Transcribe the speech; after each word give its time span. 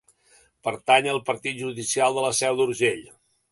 Pertany 0.67 1.09
al 1.11 1.19
partit 1.27 1.61
judicial 1.61 2.19
de 2.19 2.25
La 2.29 2.35
Seu 2.41 2.61
d’Urgell. 2.63 3.07